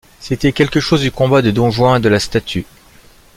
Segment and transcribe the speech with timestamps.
[0.19, 2.65] C’était quelque chose du combat de don Juan et de la statue.